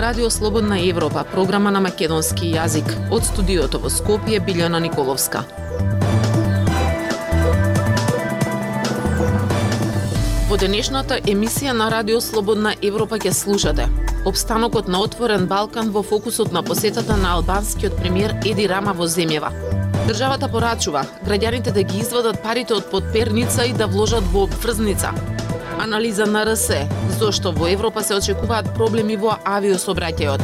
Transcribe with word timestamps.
Радио 0.00 0.30
Слободна 0.30 0.78
Европа, 0.88 1.24
програма 1.32 1.70
на 1.70 1.80
македонски 1.80 2.52
јазик. 2.54 2.86
Од 3.10 3.24
студиото 3.26 3.80
во 3.82 3.90
Скопје 3.90 4.38
Билјана 4.38 4.78
Николовска. 4.78 5.40
Во 10.46 10.58
денешната 10.60 11.18
емисија 11.18 11.74
на 11.74 11.88
Радио 11.90 12.20
Слободна 12.22 12.76
Европа 12.82 13.18
ќе 13.18 13.32
слушате 13.34 13.88
Обстанокот 14.24 14.86
на 14.86 15.00
отворен 15.02 15.48
Балкан 15.50 15.90
во 15.90 16.02
фокусот 16.02 16.52
на 16.52 16.62
посетата 16.62 17.16
на 17.16 17.34
албанскиот 17.34 17.96
премиер 17.98 18.36
Еди 18.44 18.68
Рама 18.70 18.94
во 18.94 19.10
земјава. 19.10 19.50
Државата 20.06 20.46
порачува 20.48 21.02
граѓаните 21.26 21.74
да 21.74 21.82
ги 21.82 22.04
извадат 22.06 22.38
парите 22.42 22.78
од 22.78 22.86
подперница 22.90 23.66
и 23.66 23.74
да 23.74 23.90
вложат 23.90 24.30
во 24.30 24.46
обврзница. 24.46 25.37
Анализа 25.78 26.26
на 26.26 26.44
РС, 26.44 26.70
зошто 27.18 27.52
во 27.52 27.68
Европа 27.68 28.02
се 28.02 28.16
очекуваат 28.18 28.72
проблеми 28.74 29.16
во 29.16 29.36
авиособраќајот. 29.46 30.42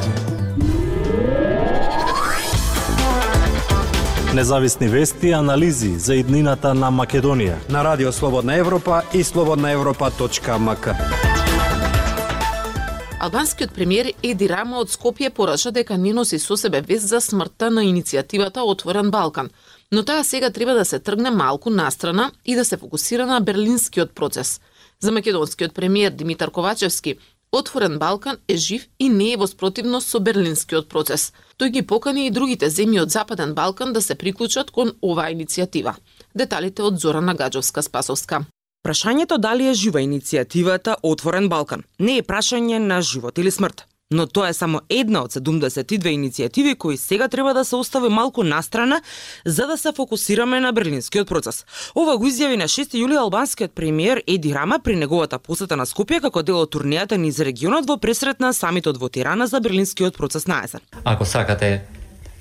Независни 4.34 4.88
вести 4.88 5.28
и 5.28 5.34
анализи 5.34 5.90
за 5.98 6.14
иднината 6.14 6.74
на 6.74 6.92
Македонија 6.94 7.56
на 7.68 7.82
Радио 7.84 8.12
Слободна 8.12 8.54
Европа 8.56 9.02
и 9.12 9.24
слободнаевропа.мк. 9.24 10.94
Албанскиот 13.20 13.72
премиер 13.74 14.12
Еди 14.22 14.46
Рама 14.48 14.78
од 14.84 14.90
Скопје 14.92 15.30
порача 15.30 15.70
дека 15.72 15.96
не 15.96 16.12
носи 16.12 16.38
со 16.38 16.56
себе 16.56 16.80
вест 16.80 17.08
за 17.08 17.20
смртта 17.20 17.70
на 17.70 17.82
иницијативата 17.82 18.62
Отворен 18.62 19.10
Балкан, 19.10 19.50
но 19.90 20.02
таа 20.04 20.24
сега 20.24 20.50
треба 20.50 20.74
да 20.74 20.84
се 20.84 20.98
тргне 20.98 21.30
малку 21.30 21.70
настрана 21.70 22.30
и 22.44 22.54
да 22.54 22.64
се 22.64 22.76
фокусира 22.76 23.26
на 23.26 23.40
берлинскиот 23.40 24.14
процес. 24.14 24.60
За 25.04 25.12
македонскиот 25.12 25.74
премиер 25.74 26.12
Димитар 26.12 26.50
Ковачевски, 26.50 27.18
Отворен 27.52 27.98
Балкан 27.98 28.36
е 28.48 28.56
жив 28.56 28.86
и 28.98 29.08
не 29.08 29.32
е 29.32 29.36
во 29.36 29.46
спротивност 29.46 30.08
со 30.08 30.20
берлинскиот 30.20 30.88
процес. 30.88 31.32
Тој 31.60 31.68
ги 31.74 31.82
покани 31.84 32.24
и 32.26 32.30
другите 32.32 32.70
земји 32.72 33.02
од 33.02 33.12
Западен 33.12 33.52
Балкан 33.54 33.92
да 33.92 34.00
се 34.00 34.14
приклучат 34.14 34.70
кон 34.70 34.94
оваа 35.04 35.28
иницијатива. 35.36 35.92
Деталите 36.34 36.82
од 36.82 36.96
Зорана 36.96 37.36
Гаджовска-Спасовска. 37.36 38.46
Прашањето 38.80 39.36
дали 39.36 39.68
е 39.68 39.74
жива 39.74 40.00
иницијативата 40.00 40.96
Отворен 41.02 41.48
Балкан 41.52 41.84
не 41.98 42.16
е 42.16 42.22
прашање 42.22 42.78
на 42.78 43.02
живот 43.02 43.38
или 43.38 43.50
смрт. 43.50 43.84
Но 44.10 44.26
тоа 44.26 44.48
е 44.48 44.52
само 44.52 44.80
една 44.92 45.22
од 45.24 45.32
72 45.32 46.12
иницијативи 46.12 46.76
кои 46.76 46.96
сега 46.96 47.28
треба 47.28 47.54
да 47.54 47.64
се 47.64 47.76
остави 47.76 48.08
малку 48.08 48.42
настрана 48.44 49.00
за 49.44 49.66
да 49.66 49.78
се 49.78 49.92
фокусираме 49.96 50.60
на 50.60 50.72
берлинскиот 50.72 51.28
процес. 51.28 51.64
Ова 51.96 52.18
го 52.18 52.28
изјави 52.28 52.60
на 52.60 52.68
6 52.68 52.92
јули 53.00 53.16
албанскиот 53.16 53.72
премиер 53.72 54.22
Еди 54.26 54.54
Рама 54.54 54.78
при 54.84 54.96
неговата 54.96 55.38
посета 55.38 55.76
на 55.76 55.86
Скопје 55.86 56.20
како 56.20 56.42
дел 56.42 56.60
од 56.60 56.74
турнејата 56.74 57.16
низ 57.16 57.40
регионот 57.40 57.88
во 57.88 57.96
пресрет 57.96 58.40
на 58.40 58.52
самитот 58.52 59.00
во 59.00 59.08
Тирана 59.08 59.46
за 59.46 59.60
берлинскиот 59.60 60.16
процес 60.16 60.46
на 60.46 60.60
есен. 60.64 60.80
Ако 61.04 61.24
сакате 61.24 61.82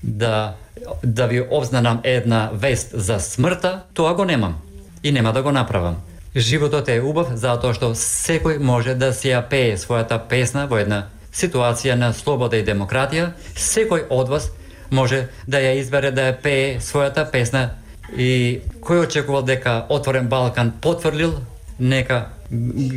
да 0.03 0.55
да 1.03 1.27
ви 1.27 1.47
обзнанам 1.51 1.99
една 2.03 2.49
вест 2.53 2.91
за 2.93 3.19
смртта, 3.19 3.83
тоа 3.93 4.13
го 4.13 4.25
немам 4.25 4.55
и 5.03 5.11
нема 5.11 5.33
да 5.33 5.43
го 5.43 5.51
направам. 5.51 5.95
Животот 6.35 6.89
е 6.89 7.01
убав 7.01 7.27
затоа 7.35 7.73
што 7.73 7.93
секој 7.95 8.57
може 8.59 8.95
да 8.99 9.13
си 9.13 9.29
ја 9.31 9.43
пее 9.49 9.77
својата 9.77 10.17
песна 10.27 10.67
во 10.67 10.81
една 10.81 11.07
ситуација 11.33 11.95
на 11.95 12.13
слобода 12.13 12.57
и 12.57 12.65
демократија. 12.65 13.31
Секој 13.55 14.07
од 14.09 14.29
вас 14.29 14.51
може 14.89 15.27
да 15.47 15.57
ја 15.57 15.73
избере 15.79 16.11
да 16.11 16.29
ја 16.29 16.37
пее 16.41 16.79
својата 16.79 17.25
песна 17.31 17.69
и 18.15 18.61
кој 18.81 19.07
очекувал 19.07 19.43
дека 19.43 19.85
Отворен 19.89 20.27
Балкан 20.29 20.71
потврлил, 20.81 21.39
нека 21.79 22.29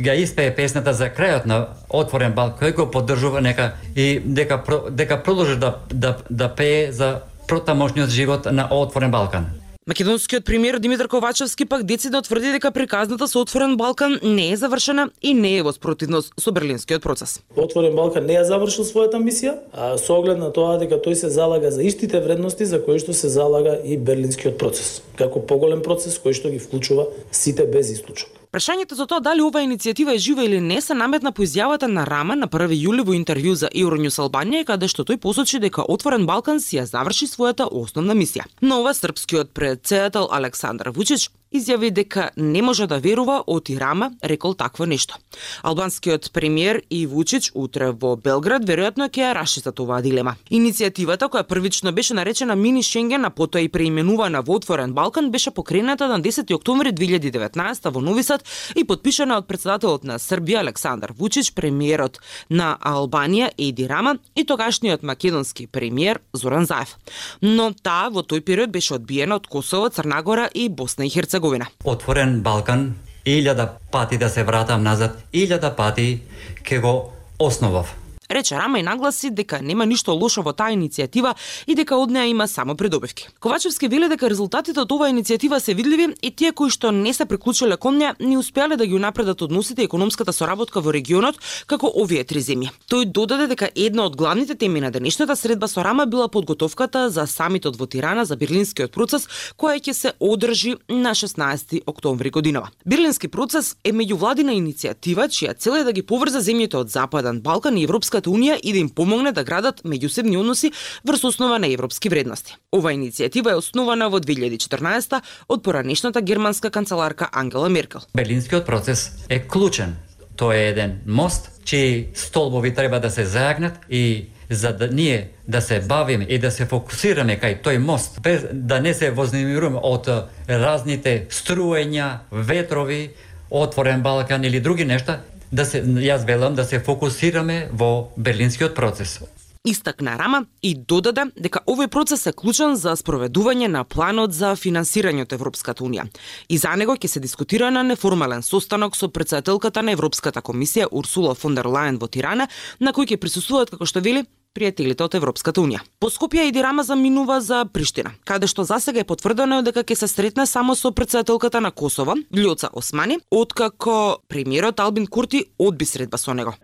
га 0.03 0.13
испее 0.13 0.55
песната 0.55 0.93
за 0.93 1.09
крајот 1.09 1.45
на 1.45 1.67
Отворен 1.89 2.33
Балкан, 2.33 2.59
кој 2.59 2.75
го 2.75 2.91
поддржува, 2.91 3.41
нека 3.41 3.73
и 3.95 4.19
дека 4.23 4.61
дека 4.89 5.23
продолжи 5.23 5.55
да 5.55 5.77
да 5.89 6.17
да 6.29 6.49
пее 6.55 6.91
за 6.91 7.21
протамошниот 7.47 8.09
живот 8.09 8.45
на 8.51 8.67
Отворен 8.71 9.11
Балкан. 9.11 9.56
Македонскиот 9.87 10.43
премиер 10.43 10.79
Димитар 10.79 11.07
Ковачевски 11.07 11.65
пак 11.65 11.83
децидно 11.83 12.21
тврди 12.21 12.51
дека 12.51 12.71
приказната 12.71 13.27
со 13.27 13.39
Отворен 13.39 13.77
Балкан 13.77 14.19
не 14.23 14.51
е 14.51 14.57
завршена 14.57 15.09
и 15.21 15.33
не 15.33 15.57
е 15.57 15.63
во 15.63 15.71
спротивност 15.71 16.33
со 16.39 16.51
Берлинскиот 16.51 17.01
процес. 17.01 17.39
Отворен 17.55 17.95
Балкан 17.95 18.27
не 18.27 18.35
ја 18.35 18.43
завршил 18.43 18.83
својата 18.83 19.15
мисија, 19.15 19.53
а 19.71 19.95
со 19.97 20.19
оглед 20.19 20.43
на 20.43 20.51
тоа 20.51 20.75
дека 20.75 20.99
тој 20.99 21.15
се 21.15 21.29
залага 21.31 21.71
за 21.71 21.87
истите 21.87 22.19
вредности 22.19 22.67
за 22.67 22.83
кои 22.83 22.99
што 22.99 23.15
се 23.15 23.31
залага 23.31 23.79
и 23.79 23.95
Берлинскиот 23.95 24.59
процес, 24.59 24.99
како 25.15 25.39
поголем 25.39 25.79
процес 25.79 26.19
кој 26.19 26.35
што 26.35 26.51
ги 26.51 26.59
вклучува 26.59 27.07
сите 27.31 27.63
без 27.63 27.87
исклучок. 27.87 28.27
Прашањето 28.51 28.95
за 28.95 29.05
тоа 29.07 29.19
дали 29.19 29.43
оваа 29.43 29.65
иницијатива 29.65 30.13
е 30.15 30.21
жива 30.23 30.43
или 30.45 30.59
не 30.63 30.79
се 30.81 30.95
наметна 30.95 31.31
по 31.35 31.43
изјавата 31.43 31.87
на 31.91 32.05
Рама 32.07 32.35
на 32.35 32.47
1 32.47 32.71
јули 32.79 33.03
во 33.03 33.11
интервју 33.11 33.53
за 33.53 33.67
Euronews 33.75 34.19
Албанија, 34.23 34.63
каде 34.69 34.87
што 34.87 35.03
тој 35.03 35.17
посочи 35.17 35.59
дека 35.59 35.83
Отворен 35.83 36.25
Балкан 36.25 36.61
си 36.63 36.77
ја 36.79 36.85
заврши 36.87 37.27
својата 37.27 37.67
основна 37.67 38.15
мисија. 38.15 38.47
Но 38.61 38.79
ова 38.79 38.93
српскиот 38.93 39.51
председател 39.51 40.29
Александар 40.31 40.89
Вучич 40.95 41.29
изјави 41.51 41.91
дека 41.91 42.29
не 42.35 42.61
може 42.61 42.87
да 42.87 42.99
верува 42.99 43.43
Оти 43.47 43.79
Рама 43.79 44.11
рекол 44.23 44.53
такво 44.53 44.85
нешто. 44.85 45.15
Албанскиот 45.63 46.31
премиер 46.33 46.81
и 46.89 47.05
Вучич 47.07 47.51
утре 47.53 47.91
во 47.91 48.15
Белград 48.15 48.65
веројатно 48.67 49.07
ќе 49.09 49.23
ја 49.29 49.33
расчистат 49.37 49.79
оваа 49.79 50.01
дилема. 50.01 50.35
Иницијативата 50.51 51.29
која 51.31 51.43
првично 51.47 51.91
беше 51.91 52.13
наречена 52.13 52.55
Мини 52.55 52.83
Шенген, 52.83 53.25
а 53.25 53.29
потоа 53.29 53.61
и 53.61 53.69
преименувана 53.69 54.41
во 54.41 54.57
Отворен 54.57 54.93
Балкан 54.93 55.31
беше 55.31 55.51
покрената 55.51 56.07
на 56.07 56.19
10 56.21 56.53
октомври 56.55 56.91
2019 56.91 57.89
во 57.91 58.01
Нови 58.01 58.23
Сад 58.23 58.43
и 58.75 58.83
подпишана 58.83 59.37
од 59.37 59.47
председателот 59.47 60.03
на 60.03 60.19
Србија 60.19 60.59
Александар 60.59 61.13
Вучич, 61.17 61.53
премиерот 61.53 62.19
на 62.49 62.77
Албанија 62.81 63.51
Еди 63.57 63.87
Рама 63.87 64.17
и 64.35 64.45
тогашниот 64.45 65.03
македонски 65.03 65.67
премиер 65.67 66.19
Зоран 66.33 66.65
Заев. 66.65 66.97
Но 67.41 67.71
таа 67.71 68.09
во 68.09 68.21
тој 68.21 68.41
период 68.41 68.71
беше 68.71 68.95
одбиена 68.95 69.35
од 69.35 69.47
Косово, 69.47 69.89
Црнагора 69.89 70.49
и 70.53 70.69
Босна 70.69 71.05
и 71.05 71.09
Херцеговина 71.09 71.36
Херцеговина. 71.37 71.67
Отворен 71.85 72.41
Балкан, 72.41 72.95
илјада 73.25 73.69
пати 73.91 74.17
да 74.17 74.29
се 74.29 74.43
вратам 74.43 74.83
назад, 74.83 75.17
илјада 75.33 75.75
пати 75.75 76.21
ке 76.63 76.79
го 76.79 77.13
основав 77.39 77.95
Рече 78.29 78.55
Рама 78.55 78.79
и 78.79 78.83
нагласи 78.83 79.29
дека 79.29 79.61
нема 79.61 79.85
ништо 79.85 80.11
лошо 80.11 80.41
во 80.43 80.51
таа 80.51 80.73
иницијатива 80.75 81.33
и 81.67 81.75
дека 81.75 81.95
од 81.95 82.11
неа 82.11 82.27
има 82.27 82.47
само 82.47 82.75
придобивки. 82.75 83.29
Ковачевски 83.39 83.87
вели 83.87 84.09
дека 84.11 84.27
резултатите 84.27 84.81
од 84.83 84.91
оваа 84.91 85.07
иницијатива 85.13 85.59
се 85.63 85.73
видливи 85.73 86.09
и 86.21 86.31
тие 86.31 86.51
кои 86.51 86.69
што 86.69 86.91
не 86.91 87.13
се 87.13 87.25
приклучиле 87.25 87.77
кон 87.77 87.97
неа 87.97 88.15
не 88.19 88.37
успеале 88.37 88.75
да 88.75 88.85
ги 88.85 88.95
унапредат 88.95 89.41
односите 89.41 89.81
и 89.81 89.85
економската 89.85 90.33
соработка 90.33 90.81
во 90.81 90.91
регионот 90.91 91.39
како 91.67 91.87
овие 91.95 92.25
три 92.27 92.43
земји. 92.43 92.71
Тој 92.91 93.05
додаде 93.05 93.47
дека 93.47 93.69
една 93.75 94.05
од 94.11 94.17
главните 94.17 94.55
теми 94.55 94.81
на 94.83 94.91
денешната 94.91 95.35
средба 95.35 95.67
со 95.67 95.83
Рама 95.83 96.05
била 96.05 96.27
подготовката 96.27 97.09
за 97.09 97.27
самитот 97.27 97.79
во 97.79 97.87
Тирана 97.87 98.25
за 98.25 98.35
Берлинскиот 98.35 98.91
процес 98.91 99.27
која 99.55 99.79
ќе 99.79 99.93
се 99.93 100.13
одржи 100.19 100.75
на 100.89 101.15
16 101.15 101.81
октомври 101.87 102.29
годинава. 102.29 102.69
Берлински 102.85 103.27
процес 103.27 103.75
е 103.83 103.95
меѓувладина 103.95 104.51
иницијатива 104.51 105.31
чија 105.31 105.55
цел 105.57 105.79
е 105.79 105.83
да 105.87 105.95
ги 105.95 106.03
поврза 106.03 106.43
земјите 106.43 106.75
од 106.75 106.91
Западен 106.91 107.39
Балкан 107.41 107.77
и 107.77 107.83
Европска 107.87 108.16
Европската 108.17 108.29
Унија 108.29 108.57
и 108.63 108.73
да 108.73 108.79
им 108.79 108.89
помогне 108.89 109.31
да 109.31 109.43
градат 109.43 109.81
меѓусебни 109.83 110.37
односи 110.37 110.71
врз 111.05 111.23
основа 111.23 111.59
на 111.59 111.67
европски 111.67 112.09
вредности. 112.09 112.55
Оваа 112.71 112.93
иницијатива 112.93 113.51
е 113.51 113.59
основана 113.59 114.09
во 114.09 114.19
2014 114.19 115.21
од 115.47 115.63
поранешната 115.63 116.21
германска 116.21 116.69
канцеларка 116.69 117.29
Ангела 117.31 117.69
Меркел. 117.69 118.01
Берлинскиот 118.15 118.65
процес 118.65 119.11
е 119.29 119.39
клучен. 119.39 119.95
Тоа 120.35 120.55
е 120.55 120.69
еден 120.69 121.01
мост 121.05 121.51
чии 121.65 122.07
столбови 122.13 122.73
треба 122.73 122.99
да 122.99 123.09
се 123.09 123.25
зајагнат 123.25 123.85
и 123.89 124.29
за 124.49 124.73
да 124.73 124.87
ние 124.87 125.29
да 125.47 125.61
се 125.61 125.81
бавиме 125.81 126.25
и 126.29 126.39
да 126.39 126.51
се 126.51 126.65
фокусираме 126.65 127.37
кај 127.37 127.61
тој 127.61 127.77
мост, 127.77 128.21
без 128.21 128.45
да 128.53 128.79
не 128.79 128.93
се 128.93 129.11
вознемируваме 129.11 129.79
од 129.83 130.07
разните 130.47 131.27
струења, 131.29 132.19
ветрови, 132.31 133.11
отворен 133.49 134.01
Балкан 134.01 134.43
или 134.43 134.59
други 134.59 134.85
нешта, 134.85 135.19
да 135.51 135.65
се 135.65 135.83
јас 135.83 136.25
велам 136.27 136.55
да 136.55 136.65
се 136.65 136.79
фокусираме 136.79 137.69
во 137.71 138.09
берлинскиот 138.17 138.75
процес. 138.75 139.19
Истакна 139.67 140.17
Рама 140.17 140.45
и 140.61 140.75
додаде 140.75 141.25
дека 141.35 141.59
овој 141.67 141.89
процес 141.91 142.21
е 142.29 142.31
клучен 142.31 142.77
за 142.79 142.93
спроведување 142.95 143.67
на 143.67 143.83
планот 143.83 144.31
за 144.31 144.53
финансирање 144.55 145.25
од 145.25 145.33
Европската 145.35 145.83
Унија. 145.83 146.05
И 146.47 146.57
за 146.57 146.75
него 146.79 146.95
ќе 146.95 147.07
се 147.11 147.19
дискутира 147.19 147.71
на 147.71 147.83
неформален 147.83 148.43
состанок 148.47 148.95
со 148.95 149.09
председателката 149.09 149.83
на 149.83 149.91
Европската 149.91 150.41
комисија 150.41 150.87
Урсула 150.91 151.35
фон 151.35 151.55
дер 151.55 151.67
Лајен 151.67 151.99
во 151.99 152.07
Тирана, 152.07 152.47
на 152.79 152.93
кој 152.95 153.11
ќе 153.11 153.19
присуствуваат 153.19 153.73
како 153.75 153.85
што 153.85 153.99
вели 153.99 154.23
пријателите 154.55 155.03
од 155.03 155.15
Европската 155.15 155.61
Унија. 155.61 155.81
По 155.99 156.09
Скопје 156.09 156.47
и 156.49 156.61
Рама 156.61 156.83
заминува 156.83 157.41
за 157.41 157.65
Приштина, 157.65 158.13
каде 158.25 158.47
што 158.47 158.63
засега 158.63 159.01
е 159.01 159.07
потврдено 159.07 159.61
дека 159.61 159.83
ќе 159.83 159.95
се 159.95 160.07
сретне 160.07 160.45
само 160.45 160.75
со 160.75 160.91
председателката 160.91 161.61
на 161.61 161.71
Косово, 161.71 162.15
Лјоца 162.33 162.69
Османи, 162.73 163.19
откако 163.31 164.17
премиерот 164.27 164.79
Албин 164.79 165.07
Курти 165.07 165.45
одби 165.57 165.85
средба 165.85 166.17
со 166.17 166.33
него. 166.33 166.55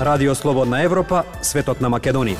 Радио 0.00 0.34
Слободна 0.34 0.82
Европа, 0.82 1.24
светот 1.42 1.80
на 1.80 1.88
Македонија. 1.88 2.36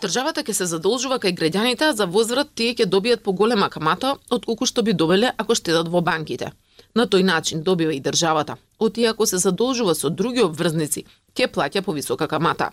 Државата 0.00 0.44
ќе 0.44 0.52
се 0.52 0.66
задолжува 0.70 1.16
кај 1.18 1.32
граѓаните 1.34 1.90
за 1.96 2.06
возврат 2.06 2.52
тие 2.54 2.74
ќе 2.76 2.84
добијат 2.86 3.22
поголема 3.24 3.66
камата 3.72 4.14
од 4.30 4.44
колку 4.46 4.68
што 4.68 4.84
би 4.86 4.92
добеле 4.92 5.32
ако 5.36 5.56
штедат 5.58 5.88
во 5.88 6.02
банките. 6.04 6.52
На 6.96 7.04
тој 7.04 7.22
начин 7.28 7.62
добива 7.62 7.92
и 7.94 8.00
државата. 8.00 8.56
Оти 8.78 9.04
ако 9.04 9.26
се 9.26 9.38
задолжува 9.38 9.94
со 9.94 10.10
други 10.10 10.40
обврзници, 10.40 11.04
ќе 11.36 11.48
плаќа 11.52 11.82
повисока 11.84 12.28
камата. 12.28 12.70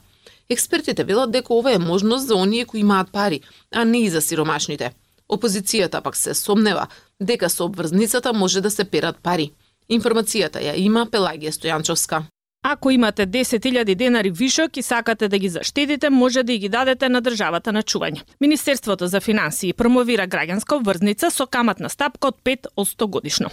Експертите 0.50 1.04
велат 1.04 1.32
дека 1.32 1.54
ова 1.54 1.74
е 1.74 1.80
можност 1.80 2.28
за 2.28 2.36
оние 2.36 2.66
кои 2.66 2.80
имаат 2.80 3.12
пари, 3.12 3.42
а 3.72 3.86
не 3.86 4.06
и 4.06 4.10
за 4.10 4.22
сиромашните. 4.22 4.94
Опозицијата 5.30 6.02
пак 6.02 6.16
се 6.16 6.34
сомнева 6.34 6.88
дека 7.20 7.50
со 7.50 7.66
обврзницата 7.66 8.34
може 8.34 8.62
да 8.62 8.72
се 8.72 8.84
перат 8.84 9.20
пари. 9.24 9.52
Информацијата 9.90 10.64
ја 10.64 10.76
има 10.78 11.06
Пелагија 11.06 11.52
Стојанчовска. 11.52 12.24
Ако 12.64 12.92
имате 12.92 13.28
10.000 13.28 13.96
денари 13.96 14.32
вишок 14.32 14.78
и 14.78 14.82
сакате 14.82 15.28
да 15.28 15.38
ги 15.38 15.50
заштедите, 15.50 16.10
може 16.10 16.44
да 16.44 16.58
ги 16.58 16.70
дадете 16.70 17.10
на 17.10 17.22
државата 17.22 17.72
на 17.72 17.84
чување. 17.84 18.22
Министерството 18.42 19.08
за 19.08 19.20
финансии 19.20 19.74
промовира 19.74 20.28
граѓанска 20.28 20.80
обврзница 20.80 21.32
со 21.32 21.46
каматна 21.46 21.90
стапка 21.90 22.32
од 22.32 22.38
5 22.44 22.72
од 22.76 22.88
100 22.88 23.08
годишно. 23.08 23.50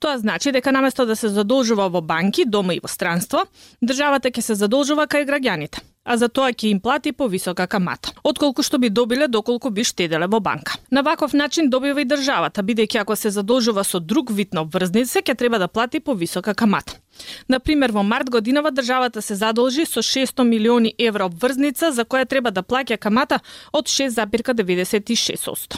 Тоа 0.00 0.18
значи 0.18 0.52
дека 0.52 0.72
наместо 0.72 1.06
да 1.06 1.16
се 1.16 1.28
задолжува 1.28 1.88
во 1.88 2.00
банки, 2.00 2.44
дома 2.44 2.74
и 2.74 2.80
во 2.80 2.88
странство, 2.88 3.44
државата 3.84 4.32
ќе 4.32 4.40
се 4.40 4.54
задолжува 4.54 5.06
кај 5.06 5.28
граѓаните 5.28 5.84
а 6.06 6.16
за 6.16 6.28
тоа 6.30 6.52
ќе 6.54 6.70
им 6.70 6.80
плати 6.80 7.12
повисока 7.12 7.66
камата, 7.66 8.12
отколку 8.22 8.62
што 8.62 8.78
би 8.78 8.90
добиле 8.90 9.26
доколку 9.28 9.70
би 9.70 9.84
штеделе 9.84 10.28
во 10.30 10.40
банка. 10.40 10.78
На 10.90 11.02
ваков 11.02 11.34
начин 11.34 11.70
добива 11.70 12.00
и 12.00 12.06
државата, 12.06 12.62
бидејќи 12.62 13.02
ако 13.02 13.16
се 13.16 13.30
задолжува 13.34 13.84
со 13.84 14.00
друг 14.00 14.30
вид 14.30 14.54
на 14.54 14.62
обврзница, 14.62 15.20
ќе 15.20 15.34
треба 15.34 15.58
да 15.58 15.68
плати 15.68 16.00
повисока 16.00 16.54
камата. 16.54 17.00
На 17.48 17.60
пример, 17.60 17.92
во 17.92 18.02
март 18.02 18.30
годинава 18.30 18.70
државата 18.70 19.22
се 19.22 19.34
задолжи 19.34 19.86
со 19.86 20.02
600 20.02 20.44
милиони 20.44 20.94
евра 20.98 21.26
обврзница 21.26 21.92
за 21.92 22.04
која 22.04 22.28
треба 22.28 22.50
да 22.50 22.62
плаќа 22.62 22.96
камата 22.96 23.40
од 23.72 23.86
6,96%. 23.86 25.76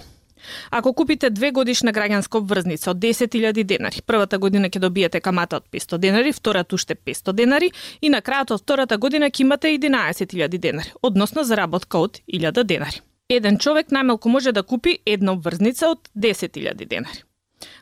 Ако 0.71 0.93
купите 0.93 1.31
две 1.31 1.51
годишна 1.51 1.93
граѓанска 1.93 2.39
обврзница 2.39 2.91
од 2.91 2.99
10.000 3.03 3.65
денари, 3.65 4.03
првата 4.07 4.39
година 4.39 4.69
ќе 4.69 4.81
добиете 4.81 5.21
камата 5.21 5.57
од 5.57 5.67
500 5.73 5.99
денари, 5.99 6.33
втората 6.33 6.75
уште 6.75 6.95
500 6.95 7.33
денари 7.33 7.73
и 8.01 8.09
на 8.09 8.23
крајот 8.23 8.55
од 8.55 8.63
втората 8.63 8.99
година 8.99 9.31
ќе 9.31 9.43
имате 9.43 9.75
11.000 9.77 10.59
денари, 10.59 10.93
односно 11.03 11.45
заработка 11.45 11.99
од 11.99 12.21
1000 12.27 12.65
денари. 12.65 13.03
Еден 13.29 13.59
човек 13.59 13.91
најмалку 13.93 14.29
може 14.29 14.53
да 14.53 14.63
купи 14.63 14.99
една 15.07 15.33
обврзница 15.33 15.91
од 15.91 16.09
10.000 16.17 16.87
денари. 16.87 17.25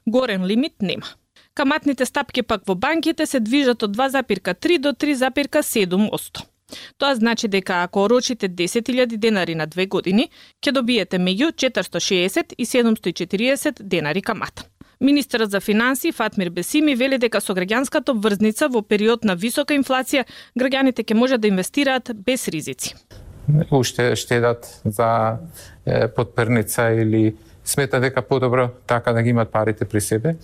Горен 0.06 0.44
лимит 0.46 0.82
нема. 0.82 1.06
Каматните 1.56 2.04
стапки 2.04 2.42
пак 2.42 2.66
во 2.68 2.74
банките 2.74 3.24
се 3.26 3.40
движат 3.40 3.82
од 3.82 3.96
2,3 3.96 4.78
до 4.78 4.92
3,7%. 4.92 6.42
Тоа 6.98 7.14
значи 7.14 7.48
дека 7.48 7.82
ако 7.82 8.02
орочите 8.04 8.48
10.000 8.48 9.16
денари 9.16 9.54
на 9.54 9.66
две 9.66 9.86
години, 9.86 10.28
ќе 10.60 10.72
добиете 10.76 11.16
меѓу 11.16 11.54
460 11.56 12.52
и 12.58 12.66
740 12.66 13.82
денари 13.82 14.22
камата. 14.22 14.66
Министерот 15.00 15.50
за 15.50 15.60
финансии 15.60 16.12
Фатмир 16.12 16.50
Бесими 16.50 16.94
вели 16.94 17.18
дека 17.18 17.40
со 17.40 17.56
граѓанската 17.56 18.12
обврзница 18.12 18.68
во 18.68 18.82
период 18.82 19.24
на 19.24 19.34
висока 19.34 19.72
инфлација 19.72 20.26
граѓаните 20.60 21.08
ќе 21.08 21.14
можат 21.14 21.40
да 21.40 21.48
инвестираат 21.48 22.12
без 22.12 22.48
ризици. 22.48 22.94
Уште 23.70 24.16
штедат 24.16 24.80
за 24.84 25.38
подперница 26.16 26.92
или 26.92 27.36
смета 27.64 28.00
дека 28.00 28.22
подобро 28.22 28.68
така 28.86 29.12
да 29.12 29.22
ги 29.22 29.30
имат 29.30 29.48
парите 29.48 29.84
при 29.84 30.00
себе. 30.00 30.36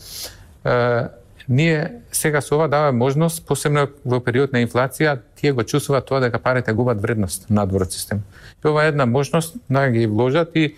Е, 0.64 1.05
ние 1.49 1.93
сега 2.12 2.41
со 2.41 2.55
ова 2.55 2.69
даваме 2.69 2.99
можност, 2.99 3.47
посебно 3.47 3.88
во 4.05 4.20
период 4.20 4.53
на 4.53 4.62
инфлација, 4.62 5.19
тие 5.37 5.53
го 5.53 5.64
чувствуваат 5.64 6.06
тоа 6.06 6.20
дека 6.23 6.38
парите 6.38 6.73
губат 6.73 7.03
вредност 7.03 7.50
надвор 7.50 7.82
од 7.82 7.93
систем. 7.93 8.23
И 8.64 8.69
ова 8.69 8.85
е 8.85 8.88
една 8.88 9.06
можност 9.06 9.56
да 9.70 9.88
ги 9.91 10.06
вложат 10.06 10.55
и, 10.55 10.75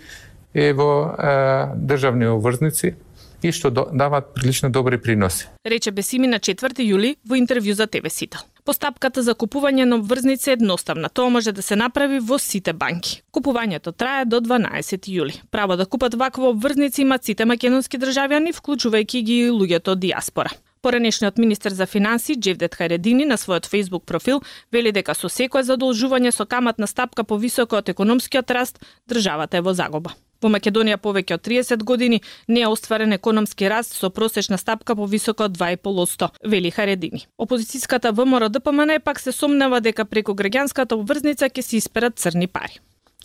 е 0.53 0.73
во 0.73 1.13
е, 1.13 1.67
државни 1.75 2.27
обврзници 2.27 2.95
и 3.43 3.51
што 3.51 3.69
даваат 3.69 4.33
прилично 4.33 4.71
добри 4.71 4.97
приноси. 4.97 5.47
Рече 5.65 5.91
Бесими 5.91 6.27
на 6.27 6.39
4 6.39 6.81
јули 6.81 7.15
во 7.27 7.35
интервју 7.35 7.73
за 7.73 7.87
ТВ 7.87 8.09
Сител. 8.09 8.41
Постапката 8.65 9.21
за 9.21 9.35
купување 9.37 9.85
на 9.85 9.99
обврзници 10.01 10.49
е 10.49 10.53
едноставна. 10.55 11.09
Тоа 11.09 11.29
може 11.29 11.51
да 11.53 11.61
се 11.61 11.75
направи 11.77 12.17
во 12.17 12.39
сите 12.41 12.73
банки. 12.73 13.19
Купувањето 13.29 13.93
трае 13.93 14.25
до 14.25 14.39
12 14.41 15.05
јули. 15.05 15.35
Право 15.53 15.77
да 15.77 15.85
купат 15.85 16.17
вакво 16.17 16.49
обврзници 16.49 17.03
имаат 17.03 17.29
сите 17.29 17.45
македонски 17.45 17.99
државјани, 18.01 18.55
вклучувајќи 18.57 19.21
ги 19.21 19.37
и 19.43 19.51
луѓето 19.53 19.93
од 19.93 20.01
диаспора. 20.01 20.49
Поранешниот 20.81 21.37
министер 21.37 21.77
за 21.77 21.85
финансии 21.85 22.35
Джевдет 22.35 22.75
Харедини 22.75 23.25
на 23.25 23.37
својот 23.37 23.69
Facebook 23.69 24.05
профил 24.05 24.41
вели 24.71 24.91
дека 24.91 25.13
со 25.13 25.29
секое 25.29 25.61
задолжување 25.63 26.31
со 26.31 26.45
каматна 26.45 26.87
стапка 26.87 27.23
повисока 27.23 27.77
од 27.77 27.89
економскиот 27.89 28.49
раст, 28.49 28.81
државата 29.05 29.57
е 29.57 29.61
во 29.61 29.73
загуба. 29.73 30.17
Во 30.45 30.49
Македонија 30.53 30.99
повеќе 31.01 31.39
од 31.39 31.41
30 31.47 31.83
години 31.89 32.19
не 32.47 32.61
е 32.61 32.67
остварен 32.69 33.15
економски 33.15 33.65
раст 33.71 33.95
со 33.97 34.11
просечна 34.13 34.59
стапка 34.61 34.95
повисока 34.95 35.47
од 35.47 35.57
2,5%, 35.57 36.27
вели 36.45 36.69
Харедини. 36.69 37.23
Опозицијската 37.41 38.11
ВМРО 38.13 38.51
ДПМН 38.53 38.99
пак 39.03 39.19
се 39.19 39.31
сомнева 39.31 39.81
дека 39.81 40.05
преку 40.05 40.37
граѓанската 40.37 40.93
обврзница 40.93 41.49
ќе 41.49 41.65
се 41.65 41.77
исперат 41.81 42.21
црни 42.21 42.45
пари. 42.45 42.77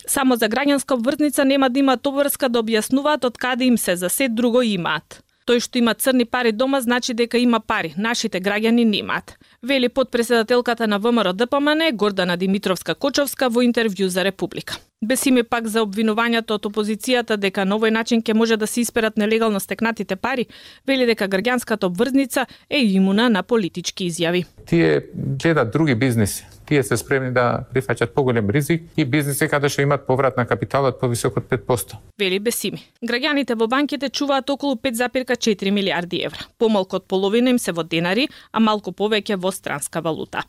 Само 0.07 0.35
за 0.35 0.49
граѓанска 0.49 0.97
обврзница 0.97 1.45
нема 1.45 1.69
да 1.69 1.79
имаат 1.79 2.07
обврска 2.07 2.49
да 2.49 2.65
објаснуваат 2.65 3.29
од 3.29 3.37
каде 3.37 3.69
им 3.69 3.77
се, 3.77 3.95
за 3.95 4.09
се 4.09 4.27
друго 4.27 4.65
имаат. 4.65 5.21
Тој 5.45 5.61
што 5.61 5.77
има 5.77 5.93
црни 5.93 6.25
пари 6.25 6.51
дома 6.51 6.81
значи 6.81 7.13
дека 7.13 7.37
има 7.37 7.59
пари, 7.59 7.93
нашите 7.97 8.41
граѓани 8.41 8.83
немаат. 8.97 9.37
Вели 9.61 9.89
подпредседателката 9.89 10.87
на 10.87 10.97
ВМРО 10.97 11.33
ДПМН 11.33 11.93
Гордана 11.93 12.37
Димитровска 12.37 12.95
Кочовска 12.95 13.49
во 13.49 13.61
интервју 13.61 14.07
за 14.07 14.25
Република. 14.25 14.81
Бесиме 15.05 15.41
пак 15.43 15.65
за 15.67 15.81
обвинувањето 15.81 16.59
од 16.59 16.65
опозицијата 16.69 17.33
дека 17.41 17.63
на 17.65 17.79
овој 17.79 17.89
начин 17.89 18.19
ќе 18.21 18.35
може 18.37 18.53
да 18.61 18.67
се 18.69 18.83
исперат 18.83 19.15
нелегално 19.17 19.59
стекнатите 19.59 20.15
пари, 20.15 20.45
вели 20.85 21.07
дека 21.09 21.25
граѓанската 21.25 21.89
обврзница 21.89 22.45
е 22.69 22.83
имуна 22.85 23.25
на 23.29 23.41
политички 23.41 24.05
изјави. 24.11 24.45
Тие 24.69 25.01
гледат 25.15 25.71
други 25.71 25.95
бизниси. 25.95 26.45
Тие 26.65 26.83
се 26.83 26.97
спремни 27.01 27.33
да 27.33 27.65
прифаќат 27.73 28.13
поголем 28.13 28.53
ризик 28.53 28.83
и 28.95 29.05
бизниси 29.05 29.49
каде 29.49 29.73
што 29.73 29.81
имат 29.81 30.05
поврат 30.05 30.37
на 30.37 30.45
капиталот 30.45 31.01
повисок 31.01 31.37
од 31.37 31.49
5%. 31.49 31.97
Вели 32.19 32.39
Бесими. 32.39 32.85
Граѓаните 33.01 33.57
во 33.57 33.65
банките 33.67 34.09
чуваат 34.09 34.49
околу 34.49 34.77
5,4 34.77 35.71
милиарди 35.71 36.21
евра. 36.29 36.45
Помалку 36.59 37.01
од 37.01 37.09
половина 37.09 37.49
им 37.49 37.57
се 37.57 37.71
во 37.71 37.81
денари, 37.83 38.29
а 38.51 38.59
малку 38.59 38.93
повеќе 38.93 39.41
во 39.41 39.49
странска 39.49 40.01
валута. 40.01 40.45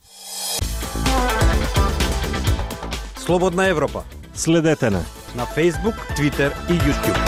Слободна 3.16 3.70
Европа 3.72 4.04
Следете 4.34 4.90
на 4.90 5.04
на 5.36 5.46
Facebook, 5.46 5.94
Twitter 6.16 6.52
и 6.70 6.72
YouTube. 6.72 7.18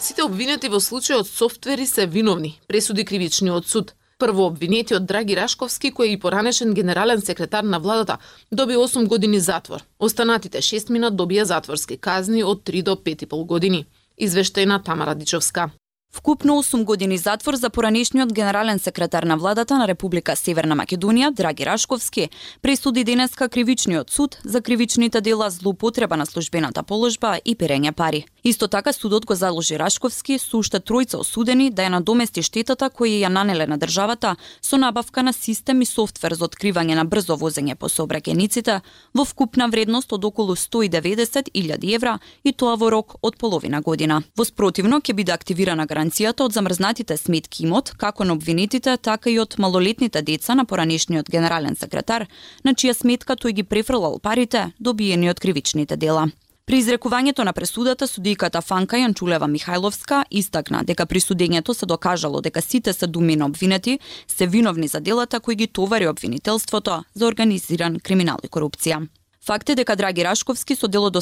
Сите 0.00 0.22
обвинети 0.22 0.68
во 0.68 0.80
случајот 0.80 1.28
софтвери 1.28 1.86
се 1.86 2.06
виновни, 2.06 2.60
пресуди 2.66 3.04
кривичниот 3.04 3.66
суд. 3.66 3.94
Прво 4.18 4.46
обвинетиот 4.46 5.04
Драги 5.06 5.36
Рашковски, 5.36 5.92
кој 5.92 6.08
е 6.08 6.12
и 6.12 6.20
поранешен 6.20 6.74
генерален 6.74 7.20
секретар 7.20 7.64
на 7.64 7.78
владата, 7.78 8.18
доби 8.52 8.76
8 8.76 9.06
години 9.06 9.40
затвор. 9.40 9.84
Останатите 9.98 10.58
6 10.58 10.90
минат 10.90 11.14
добија 11.14 11.42
затворски 11.42 11.96
казни 11.96 12.42
од 12.44 12.64
3 12.64 12.82
до 12.82 12.96
5,5 12.96 13.46
години. 13.46 13.86
Извештајна 14.20 14.84
Тамара 14.84 15.14
Дичовска. 15.14 15.70
Вкупно 16.12 16.62
8 16.62 16.84
години 16.84 17.18
затвор 17.18 17.54
за 17.54 17.70
поранешниот 17.70 18.32
генерален 18.32 18.78
секретар 18.78 19.22
на 19.22 19.36
владата 19.36 19.78
на 19.78 19.88
Република 19.88 20.36
Северна 20.36 20.76
Македонија, 20.76 21.30
Драги 21.34 21.66
Рашковски, 21.66 22.30
пресуди 22.62 23.04
денеска 23.04 23.48
кривичниот 23.48 24.10
суд 24.10 24.38
за 24.44 24.62
кривичните 24.62 25.20
дела 25.20 25.50
злоупотреба 25.50 26.16
на 26.16 26.26
службената 26.26 26.82
положба 26.82 27.38
и 27.44 27.54
перење 27.56 27.92
пари. 27.92 28.24
Исто 28.44 28.68
така 28.68 28.92
судот 28.92 29.26
го 29.26 29.34
заложи 29.34 29.78
Рашковски 29.78 30.38
со 30.38 30.56
уште 30.58 30.80
тројца 30.80 31.20
осудени 31.20 31.70
да 31.70 31.84
ја 31.84 31.92
надомести 32.00 32.42
штетата 32.42 32.88
која 32.88 33.26
ја 33.26 33.28
нанеле 33.28 33.66
на 33.66 33.76
државата 33.76 34.36
со 34.62 34.76
набавка 34.76 35.22
на 35.22 35.32
систем 35.32 35.82
и 35.82 35.86
софтвер 35.86 36.34
за 36.34 36.48
откривање 36.48 36.94
на 36.96 37.04
брзо 37.04 37.36
возење 37.36 37.74
по 37.74 37.92
сообраќајниците 37.92 38.80
во 39.14 39.24
вкупна 39.24 39.68
вредност 39.68 40.12
од 40.12 40.24
околу 40.24 40.56
190.000 40.56 41.94
евра 41.94 42.18
и 42.44 42.52
тоа 42.52 42.76
во 42.76 42.90
рок 42.90 43.16
од 43.22 43.36
половина 43.36 43.82
година. 43.82 44.22
Во 44.36 44.44
спротивно 44.44 45.00
ќе 45.00 45.12
биде 45.12 45.32
активирана 45.32 45.86
гаранцијата 45.98 46.44
од 46.46 46.54
замрзнатите 46.54 47.16
сметки 47.16 47.64
имот, 47.64 47.90
како 47.98 48.24
на 48.24 48.36
обвинетите, 48.38 48.96
така 48.96 49.30
и 49.30 49.38
од 49.38 49.56
малолетните 49.58 50.22
деца 50.22 50.54
на 50.54 50.64
поранешниот 50.64 51.30
генерален 51.30 51.76
секретар, 51.76 52.28
на 52.64 52.74
чија 52.74 52.94
сметка 52.94 53.34
тој 53.34 53.52
ги 53.52 53.64
префрлал 53.64 54.18
парите 54.22 54.70
добиени 54.78 55.30
од 55.30 55.40
кривичните 55.40 55.96
дела. 55.96 56.28
При 56.68 56.82
изрекувањето 56.82 57.44
на 57.44 57.52
пресудата 57.52 58.06
судијката 58.06 58.60
Фанка 58.62 58.96
Јанчулева 59.00 59.48
Михајловска 59.48 60.24
истакна 60.30 60.82
дека 60.84 61.06
при 61.06 61.20
судењето 61.20 61.74
се 61.74 61.86
докажало 61.86 62.40
дека 62.40 62.62
сите 62.62 62.92
се 62.92 63.06
думи 63.06 63.36
на 63.36 63.46
обвинети 63.46 63.98
се 64.28 64.46
виновни 64.46 64.88
за 64.88 65.00
делата 65.00 65.40
кои 65.40 65.56
ги 65.56 65.66
товари 65.66 66.06
обвинителството 66.06 67.02
за 67.14 67.26
организиран 67.26 67.98
криминал 68.00 68.36
и 68.44 68.48
корупција. 68.48 69.08
Факт 69.48 69.70
е 69.70 69.74
дека 69.80 69.94
Драги 69.96 70.24
Рашковски 70.24 70.74
со 70.76 70.88
дело 70.92 71.08
од 71.08 71.16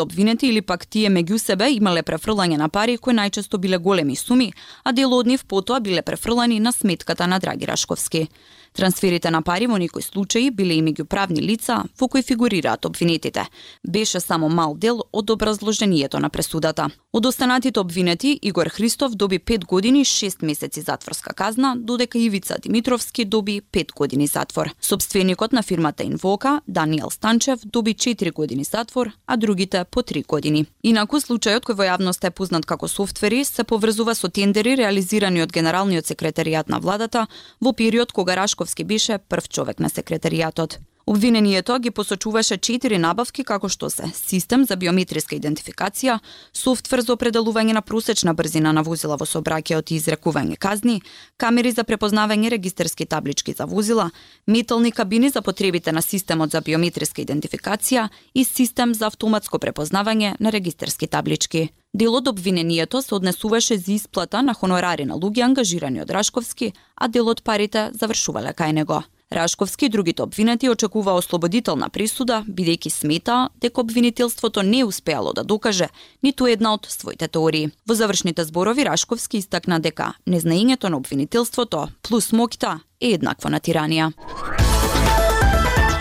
обвинети 0.00 0.46
или 0.52 0.60
пак 0.60 0.84
тие 0.84 1.08
меѓу 1.08 1.38
себе 1.40 1.70
имале 1.72 2.02
префрлање 2.02 2.58
на 2.60 2.68
пари 2.68 2.98
кои 2.98 3.14
најчесто 3.16 3.56
биле 3.56 3.78
големи 3.78 4.16
суми, 4.16 4.52
а 4.84 4.92
дел 4.92 5.14
од 5.16 5.26
нив 5.26 5.46
потоа 5.48 5.80
биле 5.80 6.02
префрлани 6.02 6.60
на 6.60 6.72
сметката 6.72 7.26
на 7.26 7.38
Драги 7.38 7.64
Рашковски. 7.64 8.28
Трансферите 8.72 9.30
на 9.30 9.42
пари 9.42 9.66
во 9.66 9.78
некои 9.78 10.02
случаи 10.02 10.50
биле 10.50 10.74
и 10.78 10.82
меѓу 10.82 11.04
правни 11.04 11.42
лица 11.42 11.84
во 11.98 12.08
кои 12.08 12.22
фигурираат 12.22 12.84
обвинетите. 12.84 13.46
Беше 13.88 14.20
само 14.20 14.48
мал 14.48 14.74
дел 14.74 15.02
од 15.12 15.30
образложението 15.30 16.20
на 16.20 16.30
пресудата. 16.30 16.88
Од 17.12 17.26
останатите 17.26 17.80
обвинети, 17.80 18.38
Игор 18.42 18.68
Христов 18.68 19.14
доби 19.14 19.38
5 19.38 19.64
години 19.66 20.04
6 20.04 20.44
месеци 20.44 20.80
затворска 20.80 21.34
казна, 21.34 21.76
додека 21.76 22.18
Ивица 22.18 22.56
Димитровски 22.62 23.24
доби 23.24 23.60
5 23.72 23.92
години 23.94 24.26
затвор. 24.26 24.70
Собственикот 24.80 25.52
на 25.52 25.62
фирмата 25.62 26.02
Инвока, 26.02 26.60
Даниел 26.68 27.10
Станчев, 27.10 27.60
доби 27.64 27.94
4 27.94 28.32
години 28.32 28.64
затвор, 28.64 29.10
а 29.26 29.36
другите 29.36 29.84
по 29.84 30.02
3 30.02 30.26
години. 30.26 30.66
Инаку 30.82 31.16
случајот 31.16 31.66
кој 31.66 31.74
во 31.74 31.84
јавност 31.84 32.24
е 32.26 32.30
познат 32.30 32.66
како 32.66 32.88
софтвери 32.88 33.44
се 33.44 33.64
поврзува 33.64 34.14
со 34.14 34.28
тендери 34.28 34.76
реализирани 34.76 35.42
од 35.42 35.52
генералниот 35.52 36.06
секретаријат 36.06 36.70
на 36.70 36.78
владата 36.78 37.26
во 37.60 37.72
период 37.72 38.12
кога 38.12 38.34
Рашковски 38.60 38.84
беше 38.84 39.16
прв 39.18 39.48
човек 39.48 39.78
на 39.80 39.88
секретаријатот. 39.88 40.76
Обвинението 41.10 41.78
ги 41.78 41.90
посочуваше 41.90 42.56
четири 42.56 42.98
набавки 42.98 43.42
како 43.44 43.66
што 43.68 43.88
се 43.90 44.12
систем 44.14 44.62
за 44.62 44.76
биометриска 44.78 45.34
идентификација, 45.34 46.20
софтвер 46.54 47.02
за 47.02 47.16
определување 47.16 47.74
на 47.74 47.82
просечна 47.82 48.34
брзина 48.38 48.70
на 48.70 48.84
возила 48.86 49.16
во 49.18 49.26
сообраќајот 49.26 49.90
и 49.90 49.98
изрекување 49.98 50.54
казни, 50.54 51.02
камери 51.36 51.74
за 51.74 51.82
препознавање 51.82 52.54
регистерски 52.54 53.08
таблички 53.10 53.56
за 53.58 53.66
возила, 53.66 54.12
метални 54.46 54.92
кабини 54.92 55.34
за 55.34 55.42
потребите 55.42 55.90
на 55.90 56.02
системот 56.02 56.54
за 56.54 56.62
биометриска 56.62 57.26
идентификација 57.26 58.08
и 58.32 58.44
систем 58.44 58.94
за 58.94 59.10
автоматско 59.10 59.58
препознавање 59.58 60.36
на 60.38 60.54
регистерски 60.54 61.10
таблички. 61.10 61.72
Дел 61.92 62.14
од 62.14 62.28
обвинението 62.28 63.02
се 63.02 63.14
однесуваше 63.14 63.82
за 63.82 63.98
исплата 63.98 64.42
на 64.42 64.54
хонорари 64.54 65.10
на 65.10 65.18
луѓе 65.18 65.50
ангажирани 65.50 66.06
од 66.06 66.10
Рашковски, 66.10 66.72
а 66.94 67.08
дел 67.08 67.26
од 67.26 67.42
парите 67.42 67.90
завршувале 67.98 68.54
кај 68.54 68.78
него. 68.78 69.02
Рашковски 69.32 69.86
и 69.86 69.88
другите 69.88 70.22
обвинети 70.22 70.68
очекува 70.68 71.12
ослободителна 71.14 71.86
присуда, 71.88 72.40
бидејќи 72.50 72.90
смета 72.90 73.36
дека 73.62 73.80
обвинителството 73.80 74.62
не 74.66 74.82
успеало 74.84 75.32
да 75.32 75.44
докаже 75.44 75.86
ниту 76.22 76.48
една 76.50 76.74
од 76.74 76.88
своите 76.90 77.28
теории. 77.28 77.70
Во 77.86 77.94
завршните 77.94 78.44
зборови 78.44 78.84
Рашковски 78.84 79.38
истакна 79.38 79.78
дека 79.78 80.14
незнаењето 80.26 80.90
на 80.90 80.96
обвинителството 80.98 81.86
плюс 82.02 82.32
моќта 82.32 82.80
е 83.00 83.14
еднакво 83.14 83.54
на 83.54 83.60
тиранија. 83.60 84.10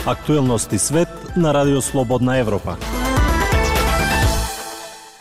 Актуелности 0.06 0.80
свет 0.80 1.38
на 1.38 1.54
Радио 1.54 1.82
Слободна 1.82 2.38
Европа. 2.38 2.78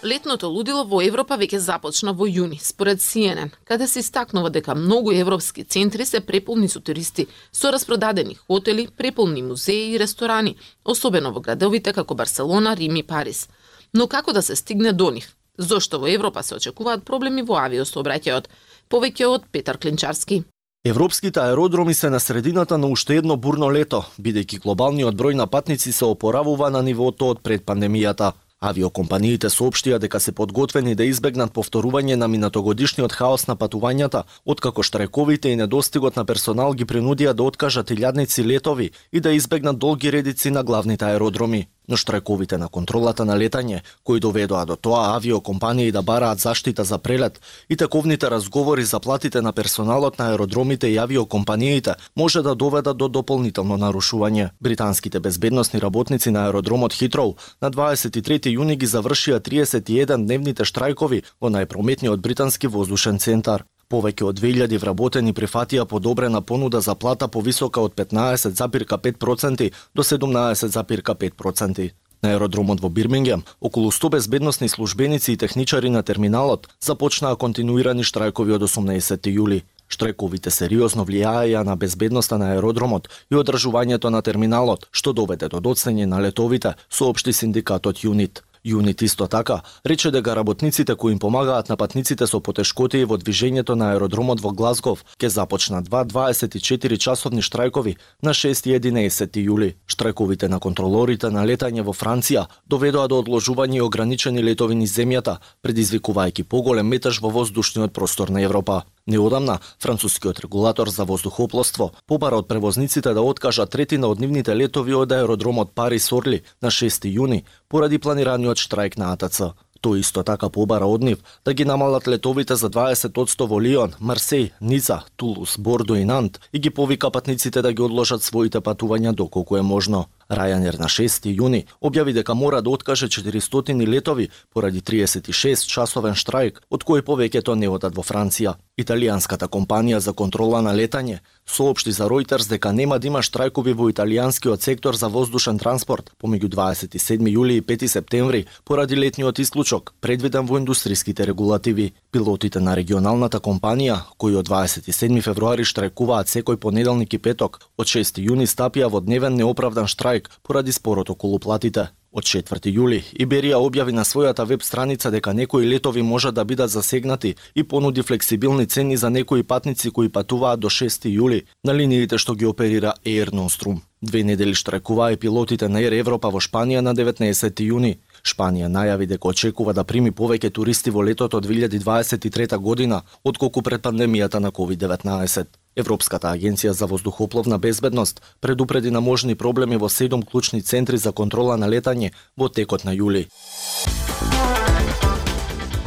Летното 0.09 0.49
лудило 0.49 0.87
во 0.89 1.03
Европа 1.05 1.37
веќе 1.37 1.59
започна 1.61 2.15
во 2.17 2.25
јуни, 2.25 2.57
според 2.65 3.03
CNN, 3.05 3.51
каде 3.69 3.87
се 3.87 4.01
истакнува 4.01 4.49
дека 4.49 4.75
многу 4.75 5.13
европски 5.13 5.65
центри 5.65 6.07
се 6.07 6.21
преполни 6.21 6.69
со 6.69 6.81
туристи, 6.81 7.27
со 7.53 7.73
распродадени 7.73 8.35
хотели, 8.35 8.87
преполни 8.89 9.43
музеи 9.43 9.93
и 9.93 9.99
ресторани, 9.99 10.57
особено 10.85 11.33
во 11.33 11.41
градовите 11.41 11.93
како 11.93 12.15
Барселона, 12.15 12.75
Рим 12.77 12.97
и 12.97 13.03
Париз. 13.03 13.49
Но 13.93 14.07
како 14.09 14.33
да 14.33 14.43
се 14.43 14.57
стигне 14.57 14.93
до 14.93 15.11
нив? 15.11 15.37
Зошто 15.59 16.01
во 16.01 16.09
Европа 16.09 16.43
се 16.43 16.55
очекуваат 16.57 17.05
проблеми 17.05 17.43
во 17.43 17.61
авиосообраќајот? 17.67 18.49
Повеќе 18.89 19.29
од 19.29 19.45
Петар 19.53 19.77
Клинчарски. 19.77 20.43
Европските 20.85 21.41
аеродроми 21.41 21.95
се 21.95 22.09
на 22.11 22.21
средината 22.21 22.79
на 22.79 22.87
уште 22.87 23.21
едно 23.21 23.37
бурно 23.37 23.69
лето, 23.69 24.07
бидејќи 24.17 24.63
глобалниот 24.63 25.15
број 25.15 25.35
на 25.35 25.47
патници 25.47 25.93
се 25.93 26.05
опоравува 26.05 26.71
на 26.71 26.83
нивото 26.83 27.35
од 27.35 27.43
пред 27.43 27.67
пандемијата. 27.67 28.33
Авиокомпаниите 28.59 29.49
соопштија 29.55 30.01
дека 30.03 30.19
се 30.19 30.33
подготвени 30.35 30.97
да 30.99 31.05
избегнат 31.07 31.53
повторување 31.55 32.17
на 32.19 32.27
минатогодишниот 32.33 33.15
хаос 33.15 33.47
на 33.47 33.55
патувањата, 33.61 34.25
откако 34.45 34.83
штрајковите 34.83 35.53
и 35.55 35.61
недостигот 35.61 36.19
на 36.19 36.25
персонал 36.27 36.75
ги 36.75 36.85
принудија 36.85 37.37
да 37.39 37.47
откажат 37.47 37.95
илјадници 37.95 38.43
летови 38.43 38.91
и 39.13 39.21
да 39.21 39.31
избегнат 39.31 39.79
долги 39.79 40.11
редици 40.13 40.51
на 40.51 40.65
главните 40.65 41.05
аеродроми 41.05 41.69
но 41.89 41.97
штрајковите 41.97 42.57
на 42.57 42.69
контролата 42.69 43.25
на 43.25 43.37
летање, 43.37 43.81
кои 44.05 44.21
доведоа 44.21 44.65
до 44.67 44.77
тоа 44.77 45.17
авиокомпании 45.17 45.93
да 45.93 46.03
бараат 46.03 46.39
заштита 46.39 46.85
за 46.85 46.99
прелет 46.99 47.41
и 47.69 47.77
таковните 47.77 48.31
разговори 48.31 48.85
за 48.85 49.01
платите 49.01 49.41
на 49.41 49.53
персоналот 49.53 50.19
на 50.19 50.31
аеродромите 50.31 50.89
и 50.89 50.99
авиокомпаниите 50.99 51.95
може 52.17 52.43
да 52.43 52.55
доведат 52.55 52.97
до 52.97 53.09
дополнително 53.09 53.79
нарушување. 53.79 54.51
Британските 54.61 55.21
безбедносни 55.21 55.81
работници 55.81 56.31
на 56.31 56.45
аеродромот 56.47 56.93
Хитроу 56.93 57.37
на 57.63 57.71
23 57.71 58.53
јуни 58.53 58.77
ги 58.77 58.87
завршија 58.87 59.41
31 59.41 60.27
дневните 60.27 60.65
штрајкови 60.65 61.23
во 61.41 61.49
најпрометниот 61.49 62.21
британски 62.21 62.67
воздушен 62.67 63.19
центар. 63.19 63.65
Повеќе 63.89 64.27
од 64.29 64.37
2000 64.37 64.81
вработени 64.83 65.33
прифатија 65.33 65.87
подобрена 65.89 66.43
понуда 66.45 66.81
за 66.85 66.95
плата 66.95 67.29
повисока 67.29 67.81
од 67.81 67.95
15,5% 67.97 69.71
до 69.95 70.03
17,5%. 70.03 71.89
На 72.23 72.33
аеродромот 72.35 72.83
во 72.83 72.91
Бирмингем, 72.91 73.45
околу 73.61 73.91
100 73.91 74.11
безбедносни 74.11 74.69
службеници 74.69 75.33
и 75.33 75.37
техничари 75.37 75.89
на 75.89 76.03
терминалот 76.03 76.69
започнаа 76.81 77.37
континуирани 77.37 78.05
штрајкови 78.05 78.59
од 78.59 78.67
18 78.69 79.31
јули. 79.33 79.63
Штрајковите 79.89 80.51
сериозно 80.51 81.07
влијаја 81.09 81.65
на 81.65 81.77
безбедноста 81.77 82.37
на 82.37 82.53
аеродромот 82.53 83.09
и 83.31 83.41
одржувањето 83.41 84.11
на 84.11 84.21
терминалот, 84.21 84.85
што 84.93 85.15
доведе 85.15 85.49
до 85.49 85.65
доцнење 85.65 86.05
на 86.05 86.21
летовите, 86.21 86.75
соопшти 86.91 87.33
синдикатот 87.33 88.05
ЮНИТ. 88.05 88.43
Јунит 88.65 89.03
исто 89.03 89.27
така 89.27 89.63
рече 89.85 90.11
дека 90.11 90.35
работниците 90.35 90.95
кои 90.95 91.13
им 91.13 91.19
помагаат 91.19 91.69
на 91.69 91.77
патниците 91.77 92.27
со 92.27 92.41
потешкоти 92.41 93.05
во 93.05 93.19
движењето 93.19 93.75
на 93.75 93.93
аеродромот 93.93 94.41
во 94.41 94.51
Глазгов 94.53 95.05
ќе 95.19 95.29
започнат 95.29 95.85
два 95.85 96.05
24 96.05 96.99
часовни 96.99 97.43
штрајкови 97.43 97.97
на 98.23 98.35
6 98.35 98.69
и 98.69 98.79
11 98.79 99.39
јули. 99.45 99.75
Штрајковите 99.87 100.49
на 100.49 100.59
контролорите 100.61 101.31
на 101.31 101.47
летање 101.47 101.83
во 101.83 101.93
Франција 101.93 102.47
доведоа 102.67 103.09
до 103.09 103.23
одложување 103.23 103.77
и 103.77 103.87
ограничени 103.87 104.43
летови 104.43 104.75
низ 104.75 104.93
земјата, 104.99 105.39
предизвикувајќи 105.63 106.45
поголем 106.45 106.87
метеж 106.87 107.21
во 107.21 107.31
воздушниот 107.31 107.93
простор 107.93 108.31
на 108.31 108.43
Европа. 108.43 108.85
Неодамна, 109.09 109.61
францускиот 109.81 110.41
регулатор 110.41 110.89
за 110.93 111.05
воздухоплоство 111.09 111.93
побара 112.07 112.37
од 112.37 112.49
превозниците 112.49 113.15
да 113.17 113.23
откажат 113.25 113.71
третина 113.73 114.11
од 114.13 114.21
нивните 114.21 114.53
летови 114.53 114.93
од 114.93 115.15
аеродромот 115.17 115.73
Парис 115.73 116.11
Орли 116.13 116.43
на 116.61 116.69
6 116.69 117.09
јуни 117.09 117.39
поради 117.73 117.99
планираниот 117.99 118.61
штрајк 118.61 118.99
на 119.01 119.15
АТЦ. 119.17 119.57
Тој 119.81 120.03
исто 120.05 120.27
така 120.29 120.51
побара 120.53 120.85
од 120.85 121.07
нив 121.09 121.25
да 121.45 121.55
ги 121.55 121.65
намалат 121.65 122.07
летовите 122.07 122.57
за 122.57 122.69
20% 122.69 123.49
во 123.49 123.61
Лион, 123.61 123.95
Марсеј, 123.97 124.51
Ница, 124.61 125.01
Тулус, 125.17 125.57
Бордо 125.57 125.97
и 125.97 126.05
Нант 126.05 126.41
и 126.53 126.59
ги 126.59 126.71
повика 126.71 127.11
патниците 127.11 127.63
да 127.63 127.73
ги 127.73 127.83
одложат 127.83 128.23
своите 128.23 128.61
патувања 128.61 129.15
доколку 129.15 129.57
е 129.57 129.63
можно. 129.63 130.05
Ryanair 130.29 130.77
на 130.79 130.89
6 130.93 131.25
јуни 131.33 131.65
објави 131.81 132.13
дека 132.13 132.35
мора 132.35 132.61
да 132.61 132.71
откаже 132.71 133.09
400 133.09 133.87
летови 133.89 134.29
поради 134.53 134.81
36 134.81 135.67
часовен 135.67 136.15
штрајк, 136.15 136.61
од 136.71 136.85
кој 136.85 137.03
повеќето 137.03 137.55
не 137.55 137.69
одат 137.69 137.97
во 137.97 138.03
Франција. 138.03 138.55
Италијанската 138.79 139.49
компанија 139.49 139.99
за 139.99 140.13
контрола 140.13 140.61
на 140.63 140.71
летање 140.71 141.19
соопшти 141.49 141.93
за 141.93 142.07
Reuters 142.09 142.49
дека 142.49 142.73
нема 142.73 142.99
да 142.99 143.07
има 143.07 143.23
штрајкови 143.23 143.73
во 143.75 143.89
италијанскиот 143.91 144.61
сектор 144.61 144.97
за 144.97 145.09
воздушен 145.09 145.59
транспорт 145.59 146.13
помеѓу 146.21 146.49
27 146.53 147.25
јули 147.33 147.59
и 147.59 147.63
5 147.63 147.87
септември 147.89 148.45
поради 148.65 148.97
летниот 148.97 149.39
исклучок 149.39 149.95
предвиден 150.01 150.47
во 150.47 150.59
индустриските 150.59 151.27
регулативи. 151.27 151.93
Пилотите 152.11 152.61
на 152.61 152.75
регионалната 152.77 153.41
компанија, 153.41 153.99
кои 154.19 154.37
од 154.37 154.49
27 154.49 155.23
февруари 155.23 155.65
штрајкуваат 155.65 156.29
секој 156.29 156.57
понеделник 156.57 157.15
и 157.15 157.19
петок, 157.19 157.61
од 157.77 157.87
6 157.87 158.21
јуни 158.21 158.47
стапија 158.47 158.91
во 158.91 159.01
дневен 159.01 159.37
неоправдан 159.37 159.87
штрајк 159.87 160.18
штрајк 160.19 160.31
поради 160.43 160.73
спорот 160.73 161.11
околу 161.11 161.39
платите. 161.39 161.89
Од 162.11 162.25
4 162.25 162.73
јули, 162.73 163.03
Иберија 163.21 163.59
објави 163.61 163.93
на 163.93 164.03
својата 164.03 164.47
веб 164.47 164.63
страница 164.63 165.11
дека 165.11 165.35
некои 165.35 165.67
летови 165.67 166.03
можат 166.03 166.35
да 166.35 166.45
бидат 166.45 166.71
засегнати 166.71 167.35
и 167.55 167.63
понуди 167.63 168.03
флексибилни 168.03 168.67
цени 168.67 168.97
за 168.97 169.11
некои 169.11 169.43
патници 169.43 169.91
кои 169.91 170.09
патуваат 170.09 170.61
до 170.61 170.69
6 170.71 171.05
јули 171.05 171.45
на 171.65 171.73
линиите 171.73 172.19
што 172.19 172.35
ги 172.35 172.47
оперира 172.47 172.95
Air 173.05 173.31
Nostrum. 173.31 173.81
Две 174.03 174.25
недели 174.25 174.55
штракуваа 174.55 175.17
пилотите 175.17 175.69
на 175.69 175.81
Air 175.81 175.93
Европа 176.01 176.31
во 176.31 176.41
Шпанија 176.41 176.81
на 176.81 176.95
19 176.95 177.61
јуни. 177.61 177.99
Шпанија 178.23 178.69
најави 178.69 179.07
дека 179.07 179.29
очекува 179.29 179.73
да 179.73 179.85
прими 179.85 180.11
повеќе 180.11 180.51
туристи 180.51 180.91
во 180.91 181.03
летото 181.03 181.41
2023 181.41 182.59
година, 182.59 183.03
отколку 183.25 183.63
пред 183.63 183.83
пандемијата 183.83 184.39
на 184.39 184.51
COVID-19. 184.51 185.47
Европската 185.77 186.29
агенција 186.29 186.71
за 186.71 186.87
воздухопловна 186.87 187.59
безбедност 187.59 188.23
предупреди 188.41 188.91
на 188.91 189.01
можни 189.01 189.35
проблеми 189.35 189.77
во 189.77 189.89
седум 189.89 190.23
клучни 190.23 190.63
центри 190.63 190.99
за 190.99 191.13
контрола 191.13 191.57
на 191.57 191.69
летање 191.69 192.11
во 192.37 192.49
текот 192.49 192.85
на 192.85 192.93
јули. 192.93 193.29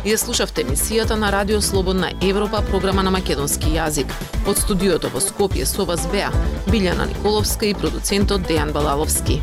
Ја 0.01 0.17
слушавте 0.17 0.63
емисијата 0.63 1.13
на 1.13 1.29
Радио 1.29 1.61
Слободна 1.61 2.09
Европа, 2.25 2.63
програма 2.69 3.03
на 3.03 3.11
македонски 3.11 3.69
јазик. 3.75 4.09
Од 4.49 4.57
студиото 4.57 5.11
во 5.13 5.21
Скопје 5.21 5.67
со 5.69 5.85
вас 5.85 6.07
беа 6.09 6.31
Билјана 6.71 7.05
Николовска 7.11 7.69
и 7.69 7.75
продуцентот 7.77 8.41
Дејан 8.49 8.73
Балаловски. 8.73 9.41